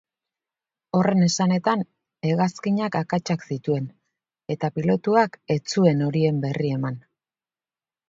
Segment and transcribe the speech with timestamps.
[0.99, 1.83] Horren esanetan,
[2.31, 3.87] hegazkinak akatsak zituen
[4.57, 7.03] eta pilotuak ez zuen horien berri eman.